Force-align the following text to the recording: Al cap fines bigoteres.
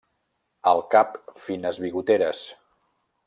Al 0.71 0.81
cap 0.95 1.19
fines 1.45 1.81
bigoteres. 1.87 2.45